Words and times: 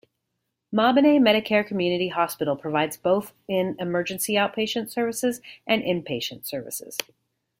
Mabinay 0.73 1.19
Medicare 1.19 1.63
Community 1.63 2.07
Hospital 2.07 2.55
provides 2.55 2.97
both 2.97 3.33
in 3.47 3.75
emergency 3.77 4.33
outpatients 4.33 4.89
services 4.89 5.41
and 5.67 5.83
inpatient 5.83 6.43
services. 6.47 6.97